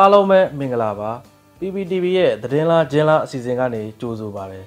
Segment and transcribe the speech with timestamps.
[0.00, 1.10] အားလုံးပဲမင်္ဂလာပါ
[1.58, 4.60] PPTV ရဲ့သတင်းလားဂျင်းလားအစီအစဉ်ကနေကြိုဆိုပါရစေ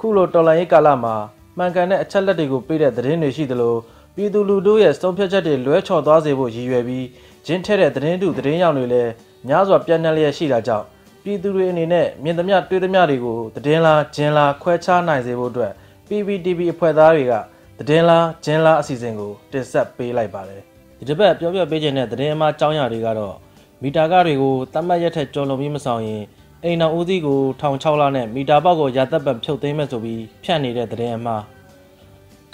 [0.00, 1.14] ခုလိုတော်လိုင်းရေးကာလမှာ
[1.56, 3.74] မှန်ကန်တဲ့အချက်လက်တွေကိုပေးတဲ့သတင်းတွေရှိသလို
[4.14, 7.06] ပြည်သူလူထုရဲ့စုံဖြတ်ချက်တွေလွဲချော်သွားစေဖို့ရည်ရွယ်ပြီး
[7.46, 9.10] ဂျင်းထဲတဲ့သတင်းတူသတင်းရောက်တွေလည်း
[9.48, 10.86] များစွာပြန့်နှံ့လျက်ရှိတာကြောင့်
[11.22, 15.72] ပြည်သူတွေအနေနဲ့မြင်သမျှတွေ့သမျှတွေကိုသတင်းလားဂျင်းလားခွဲခြားနိုင်စေဖို့အတွက်
[16.08, 17.32] PPTV အဖွဲ့သားတွေက
[17.78, 20.62] သတင်းလားဂျင်းလားအစီအစဉ်ကိုတင်ဆက်ပေးလိုက်ပါတယ်
[20.98, 23.34] ဒီတစ်ပတ်ပြောပြပေးခြင်းတဲ့သတင်းအမှားအကြောင်းအရာတွေကတော့
[23.82, 26.22] မီတာကတွေကိုတတ်မှတ်ရက်ထက်ကျော်လွန်ပြီးမဆောင်ရင်
[26.64, 31.42] အိမ်တော်ဦးစီးကို1600လနဲ့မီတာပေါက်ကိုရာသက်ပံဖြုတ်သိမ်းမဲ့ဆိုပြီးဖြန့်နေတဲ့သတင်းအမှား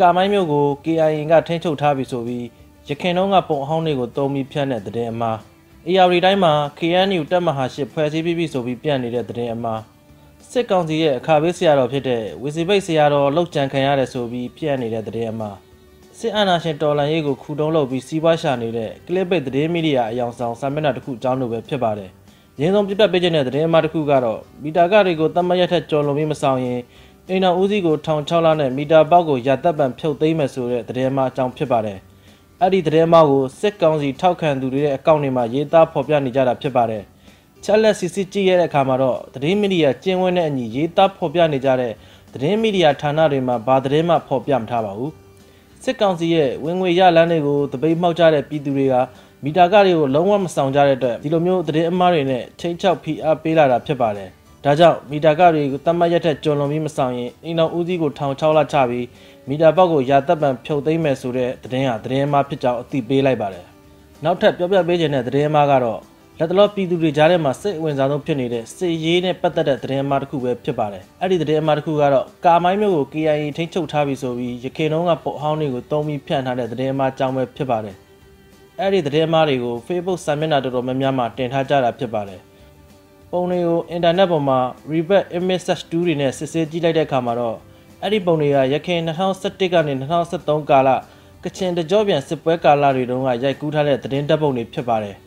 [0.01, 2.47] ကာမိုင်းမျိုးကို KIA ကထိန်းချုပ်ထားပြီဆိုပြီး
[2.89, 5.37] ရခင်တုန်းကပုံအဟောင်းတွေကိုတုံးပြီးဖြန့်တဲ့သတင်းအမှား
[5.89, 9.81] AR တိုင်းမှာ KNU တပ်မဟာရှစ်ဖွဲ့စည်းပြီးပြီဆိုပြီးပြန့်နေတဲ့သတင်းအမှား
[10.51, 15.57] စစ်ကောင်စီရဲ့အခါဘေးဆရာတော်ဖြစ်တဲ့ဝီစီဘိတ်ဆရာတော်လောက်ကြံခံရတယ်ဆိုပြီးပြန့်နေတဲ့သတင်းအမှား
[16.21, 22.11] စစ်အာဏာရှင်တော်လှန်ရေးကိုခုတုံးလုပ်ပြီးစီးပွားရှာနေတဲ့ကလစ်ပိတ်သတင်းမီဒီယာအယောင်ဆောင်စာမျက်နှာတစ်ခုအကြောင်းလိုပဲဖြစ်ပါတယ်။
[22.61, 26.81] ရင်းဆုံးပြပြပေးခြင်းတဲ့သတင်းအမှားတစ်ခုကတော့မီတာကတွေကိုတတ်မှတ်ရထက်ကျော်လွန်ပြီးမဆောင်ရင်
[27.29, 31.99] အိမ်တော်ဦးစီးကို1600လနဲ့မီတာပေါက်ကိုရာသက်ပံဖြုတ်သိမ်းမယ်ဆိုတဲ့သတင်းအမှားအကြောင်းဖြစ်ပါတယ်။
[32.61, 37.03] အဲ့ဒီသတင်းအမှားကိုစစ်ကောင်စီထောက်ခံသူတွေရဲ့အကောင့်တွေမှာရေးသားဖော်ပြနေကြတာဖြစ်ပါတယ်။
[37.65, 41.93] ချက်လက်စစ်စစ်ကြည့်ရတဲ့အခါမှာတော့သတင်းမီဒီယာကျင်းဝင်းတဲ့အညီရေးသားဖော်ပြနေကြတဲ့
[42.33, 45.13] သတင်းမီဒီယာဌာနတွေမှာဘာသတင်းမှဖော်ပြမထားပါဘူး။
[45.83, 48.95] စစ်ကောင်စီရဲ့ဝင်ငွေရလန်းတွေကိုတပိတ်မှောက်ကြတဲ့ပြည်သူတွေက
[49.45, 54.29] မီတာကတွေကိုလုံးဝမဆောင်ကြတဲ့အတွက်ဒီလိုမျိုးသတင်းအမှားတွေနဲ့ချိန်ချောက်ဖိအားပေးလာတာဖြစ်ပါတယ်။
[54.65, 59.07] ဒါကြောင့်မီတာကတွေကိုတတ်မှတ်ရတဲ့ကြုံလုံးပြီးမဆောင်ရင်အိမ်တော်ဦးစီးကိုထောင်6လချပြီး
[59.49, 63.65] မီတာပေါက်ကိုရာသက်ပံဖြုတ်သိမ်းမယ်ဆိုတဲ့သတင်းဟာသတင်းအမှားဖြစ်ကြောင်းအသိပေးလိုက်ပါတယ်။
[64.25, 66.01] နောက်ထပ်ပြောပြပေးခြင်းတဲ့သတင်းအမှားကတော့
[66.39, 77.97] လက်တလောပြည်သူတွေကြားထဲမှာစိတ်ဝင်စားဆုံးဖြစ်နေတဲ့စစ်ရေးနဲ့ပတ်သက်တဲ့သတင်းအမှားတစ်ခုပဲဖြစ်ပါတယ်။အဲ့ဒီသတင်းအမှားတစ်ခုကတော့ကာမိုင်းမျိုးကို KIA ထိန်းချုပ်ထားပြီဆိုပြီးရခိုင်တုန်းကပုံဟောင်းတွေကိုတုံးပြီးဖြန့်ထားတဲ့သတင်းအမှားအကြောင်းပဲဖြစ်ပါတယ်။
[78.81, 82.41] အဲ့ဒီသတင်းအမှားတွေကို Facebook စာမျက်နှာတော်တော်များများမှာတင်ထားကြတာဖြစ်ပါတယ်။
[83.31, 84.59] ပုံတွေကိုအင်တာနက်ပေါ်မှာ
[84.93, 87.57] Rebirth Image Search 2တွေနဲ့စစ်ဆေးကြည့်လိုက်တဲ့အခါမှာတော့
[88.03, 90.89] အဲ့ဒီပုံတွေကရခိုင်2017ကနေ2023ကာလ
[91.45, 95.17] ကချင်တကြောပြန်စစ်ပွဲကာလတွေတုန်းကရိုက်ကူးထားတဲ့သတင်းတပ်ပုံတွေဖြစ်ပါတယ်။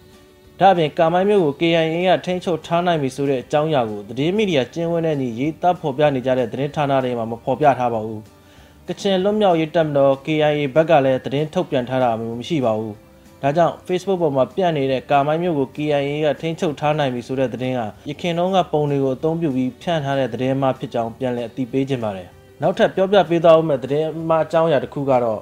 [0.61, 8.21] ဒါ့အပြင်ကာမိုင်းမျိုးကို KIA ကထိန်းချုပ်ထားနိုင်ပြီဆိုတဲ့အကြောင်းအရာကိုသတင်းမီဒီယာကျင်းဝန်းတဲ့ညီရေးသားဖော်ပြနေကြတဲ့သတင်းဌာနတွေမှာမဖော်ပြထားပါဘူး။
[8.87, 12.93] ကချင်လွတ်မြောက်ရေးတပ်မတော် KIA ဘက်ကလည်းသတင်းထုတ်ပြန်ထားတာမျိုးမရှိပါဘူး။
[13.41, 22.27] ဒါကြောင့် Facebook ပေါ်မှာပြန့်နေတဲ့ကာမိုင်းမျိုးကို KIA ကထိန်းချုပ်ထားနိုင်ပြီဆိုတဲ့သတင်းကရခင်တုန်းကပုံတွေကိုအသုံးပြုပြီးဖြန့်ထားတဲ့သတင်းမှဖြစ်ကြောင်းပြန်လည်အသိပေးခြင်းပါတယ်။
[22.61, 25.41] နောက်ထပ်ပြောပြပေးသွားမယ့်သတင်းမှအကြောင်းအရာတစ်ခုကတော့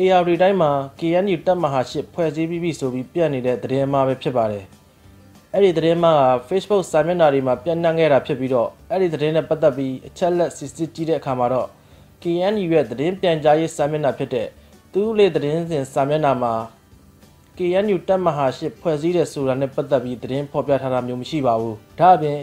[0.00, 4.64] AR တိုင်းမှာ KNU တပ်မဟာရှစ်ဖွဲ့စည်းပြီးပြီဆိုပြီးပြန့်နေတဲ့သတင်းမှာပဲဖြစ်ပါတယ်။
[5.54, 6.12] အဲ့ဒီသတင်းမှာ
[6.48, 11.68] Facebook စာမျက်နှာတွေမှာပြန့်နှံ့ခဲ့တာဖြစ်ပြီးတော့အဲ့ဒီသတင်းနဲ့ပတ်သက်ပြီးအချက်လက်စစ်စစ်ကြည့်တဲ့အခါမှာတော့
[12.22, 14.48] KNU ရဲ့သတင်းပြန်ကြားရေးစာမျက်နှာဖြစ်တဲ့
[14.92, 16.54] သူ့လေသတင်းစဉ်စာမျက်နှာမှာ
[17.56, 22.38] KNU တပ်မဟာရှစ်ဖွဲ့စည်းတဲ့ဆိုတာနဲ့ပတ်သက်ပြီးသတင်းဖော်ပြထားတာမျိုးမရှိပါဘူး။ဒါ့အပြင်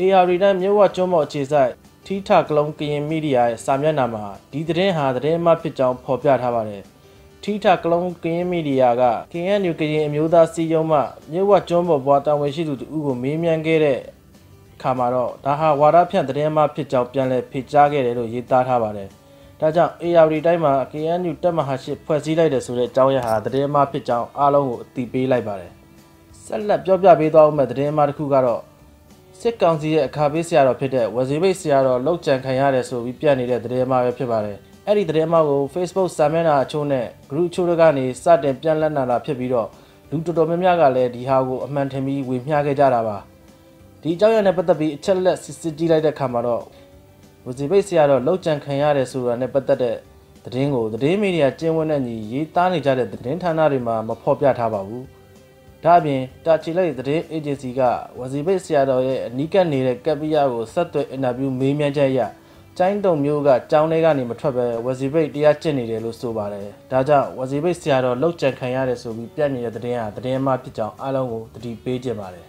[0.00, 1.70] AR တိုင်းမြို့ဝကျွန်းပေါ်အခြေစိုက်
[2.06, 6.84] ထီထကလုံးကရင်မီဒီယာရဲ့စာမျက်နှာမှာဒီသတင်းဟာသတင်းမှဖြစ်ကြောင်းဖော်ပြထားပါတယ်။
[7.42, 10.98] ထီထကလုံးကင်းမီဒီယာက KNU ကရင်အမျိုးသားစီယုံမှ
[11.32, 13.98] မြို့ဝကျွန်းပေါ်ဘွားတာဝန်ရှိသူတူကိုမေးမြန်းခဲ့တဲ့
[14.82, 19.08] ခါမှာတော့ဒါဟာဝါဒဖြန့်သတင်းမှဖြစ်ကြောင်းပြန်လည်ဖေကြားခဲ့တယ်လို့ရေးသားထားပါတယ်။
[19.60, 25.70] ဒါကြောင့် AR တိုင်းမှာ KNU တပ်မဟာရှိဖွဲ့စည်းလိုက်တယ်ဆိုတဲ့အကြောင်းအရာဟာသတင်းမှဖြစ်ကြောင်းအားလုံးကိုအသိပေးလိုက်ပါတယ်။
[26.44, 28.60] ဆက်လက်ပြောပြပေးသွားအောင်မဲ့သတင်းမှတစ်ခုကတော့
[29.40, 34.58] စစ်ကောင်စီရဲ့အခါပေးဆရာတော်ဖြစ်တဲ့ဝစီဘိတ်ဆရာတော်လောက်ကြံခံရတယ်ဆိုပြီးပြနေတဲ့သတင်းမှပဲဖြစ်ပါတယ်။
[34.90, 39.68] အဲ့ဒီသတင်းမှောက်ကို Facebook စာမျက်နှာအချို့နဲ့ group အချို့တွေကနေစတင်ပြန်လက်နာတာဖြစ်ပြီးတော့
[40.10, 43.16] လူတော်တော်များများကလည်းဒီဟာကိုအမှန်ထင်ပြီးဝေမျှခဲ့ကြတာပါ
[44.02, 46.62] ဒီအကြောင်းအရာနဲ့ပတ်သက်ပြီးအချက်လက်စစ်စစ်ကြည့်လိုက်တဲ့အခါမှာတော့
[47.46, 49.96] ဝစီဘိတ်ဆရာတော့လောက်ကြံခံရတယ်ဆိုတာနဲ့ပတ်သက်တဲ့
[50.44, 55.04] သတင်းကိုသတင်းမီဒီယာကျင်းဝန်းတဲ့ညီရေးသားနေကြတဲ့သတင်းဌာနတွေမှာမဖော်ပြထားပါဘူး
[55.84, 57.80] ဒါအပြင်တာချီလိုက်သတင်းအေဂျင်စီက
[58.18, 62.20] ဝစီဘိတ်ဆရာတော်ရဲ့အနီးကပ်နေတဲ့ကပ်ပီယာကိုဆက်သွယ်အင်တာဗျူးမေးမြန်းချက်အရ
[62.80, 72.46] ကျိုင်းတုံမျိုးကကျောင်းထဲကနေမထွက်ပဲဝစီဘိတ်တရားကျင့်နေတယ်လို့ဆိုပါတယ်။ဒါကြောင့်ဝစီဘိတ်ဆရာတော်လောက်ကြံခံရတယ်ဆိုပြီးပြတ်နေတဲ့တဲ့ဟာတဲ့မှဖြစ်ကြောင်းအားလုံးကိုတတိပေးကြပါတယ်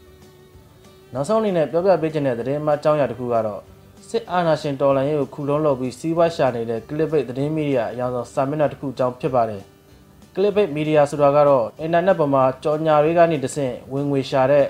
[1.14, 3.60] ။နောက်ဆုံးအနေနဲ့ပြောပြပေးခြင်းတဲ့တဲ့မှအကြောင်းအရာတစ်ခုကတော့
[4.08, 9.62] စစ်အာဏာရှင်တော်လှန်ရေးကိုခုလုံးလုပ်ပြီးစီးပွားရှာနေတဲ့ Clickbait သတင်းမီဒီယာအကြောင်းဆုံးစာမျက်နှာတစ်ခုအကြောင်းဖြစ်ပါတယ်။
[10.34, 14.66] Clickbait မီဒီယာဆိုတာကတော့အင်တာနက်ပေါ်မှာကြော်ညာတွေကနေတဆင့်ဝင်ငွေရှာတဲ့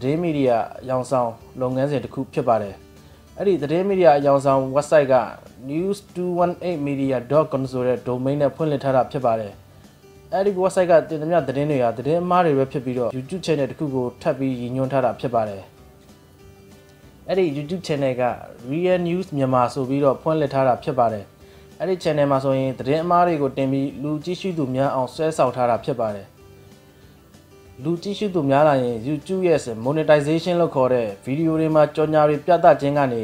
[0.00, 0.58] သတင်းမီဒီယာ
[0.88, 1.30] ရောင်ဆောင်
[1.60, 2.76] လုပ်ငန်းစဉ်တစ်ခုဖြစ်ပါတယ်
[3.38, 5.16] အဲ့ဒီသတင်းမီဒီယာအကြောင်းဆောင် website က
[5.70, 9.52] news218media.com ဆိုတဲ့ domain နဲ့ဖွင့်လှစ်ထားတာဖြစ်ပါတယ်
[10.32, 15.62] အဲ့ဒီ website ကတင်သမျှသတင်းတွေဟာသတင်းအမှားတွေပဲဖြစ်ပြီးတော့ YouTube channel တစ်ခုကိုထပ်ပြီးရည်ညွှန်းထားတာဖြစ်ပါတယ်
[17.28, 18.24] အဲ့ဒီ YouTube channel က
[18.70, 21.24] Real News မြန်မာဆိုပြီးတော့ဖွင့်လှစ်ထားတာဖြစ်ပါတယ်
[21.80, 26.26] အဲ့ဒီ channel မှာဆိုရင်သတင်းအမှားတွေကိုတင်ပြီးလူကြည့်ရှုသူများအောင်ဆွဲဆောင်ထားတာဖြစ်ပါတယ်
[27.82, 33.22] လူကြည့်ရှုသူများလာရင် YouTube ရဲ့ monetization လို့ခေါ်တဲ့ဗီဒီယိုတွေမှာကြော်ညာတွေပြသခြင်းကနေ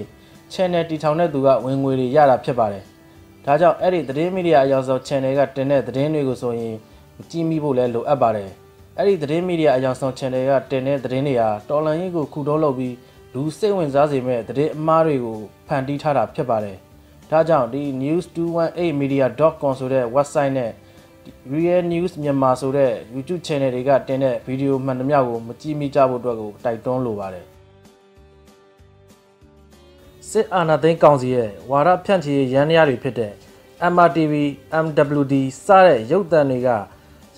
[0.52, 2.84] channel တည်ထောင်တဲ့သူကဝင်ငွေတွေရတာဖြစ်ပါတယ်။
[3.44, 6.74] ဒါကြောင့်အဲ့ဒီသတင်းမီဒီယာအယောင်ဆောင် channel ကတင်တဲ့သတင်းတွေကိုဆိုရင်
[7.30, 8.50] ကြည့်မိဖို့လည်းလိုအပ်ပါတယ်။
[8.98, 12.94] အဲ့ဒီသတင်းမီဒီယာအယောင်ဆောင် channel ကတင်တဲ့သတင်းတွေဟာတော်လန်ရေးကိုခုတုံးလုပ်ပြီး
[13.34, 15.38] လူစိတ်ဝင်စားစေမဲ့သတင်းအမှားတွေကို
[15.68, 16.76] ဖန်တီးထားတာဖြစ်ပါတယ်။
[17.30, 20.70] ဒါကြောင့်ဒီ news218media.com ဆိုတဲ့ website နဲ့
[21.52, 27.46] Real News မြန်မာဆိုတဲ့ YouTube channel တွေကတင်တဲ့ဗီဒီယိုမှန်သမျှကိုမကြည့်မိကြဖို့အတွက်ကိုတိုက်တွန်းလိုပါတယ်
[30.30, 33.32] စစ်အာဏာသိမ်းကောင်စီရဲ့ဝါရဖြန့်ချီရေးရန်ရာတွေဖြစ်တဲ့
[33.92, 34.34] MRTV,
[34.84, 35.34] MWD
[35.64, 36.68] စတဲ့ရုပ်သံတွေက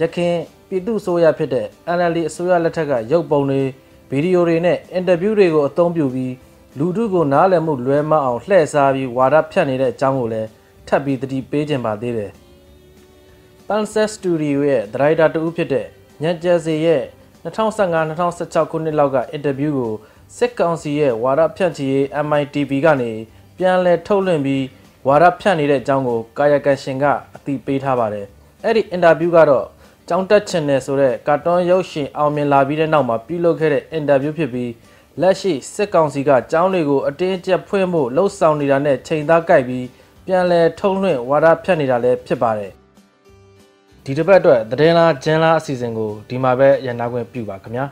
[0.01, 0.35] ရခင်
[0.69, 3.63] ပြည်သူ့ဆိုရဖြစ်တဲ့ NLD အစိုးရလက်ထက်ကရုပ်ပုံတွေ
[4.11, 6.35] ဗီဒီယိုတွေနဲ့အင်တာဗျူးတွေကိုအသုံးပြုပြီး
[6.79, 10.49] လူထုကိုနားလည်မှုလွဲမအောင်လှည့်စားပြီးဝါဒဖြန့်နေတဲ့အကြောင်းကိုလည်း
[10.89, 12.33] ထပ်ပြီးသတိပေးခြင်းပါသေးတယ်။
[13.69, 15.87] Panset Studio ရဲ့ဒရိုက်တာတူဖြစ်တဲ့
[16.23, 17.03] ညံကျဲစီရဲ့
[17.45, 19.93] 2015-2016ခုနှစ်လောက်ကအင်တာဗျူးကို
[20.37, 23.13] စစ်ကောင်စီရဲ့ဝါဒဖြန့်ချီရေး MITV ကနေ
[23.59, 24.65] ပြန်လည်ထုတ်လွှင့်ပြီး
[25.09, 27.05] ဝါဒဖြန့်နေတဲ့အကြောင်းကိုကာယကံရှင်က
[27.37, 28.27] အသိပေးထားပါတယ်။
[28.65, 29.67] အဲ့ဒီအင်တာဗျူးကတော့
[30.09, 34.71] ကြောင်းတက်ချင်တယ်ဆိုတဲ့ကာတွန်းရုပ်ရှင်အောင်မြင်လာပြီးတဲ့နောက်မှာပြုလုပ်ခဲ့တဲ့အင်တာဗျူးဖြစ်ပြီး
[35.21, 39.87] လက်ရှိစစ်ကောင်စီကကြောင်းတွေကိုအတင်းအကျပ်ဖွင့်ဖို့လှုံ့ဆော်နေတာနဲ့ချိန်သားကိုက်ပြီး
[40.27, 42.73] ပြန်လည်ထုံးလွှင့်ဝါဒဖြန့်နေတာလည်းဖြစ်ပါတယ်
[44.07, 47.87] ဒီတစ်ပတ်အတွက်သတင်းလားဂျင်းလားအစီအစဉ်ကိုဒီမှာပဲရန်နာခွင့်ပြုပါခင်ဗျာ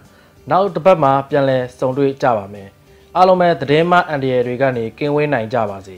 [0.51, 2.69] နောက်တစ်ပတ်မှာပြန်လည်စုံတွေ့ကြပါမယ်
[3.17, 5.97] အားလုံးပဲသတင်းမှအန်ဒီရယ်တွေကနေကင်းဝေးနိုင်ကြပါစေ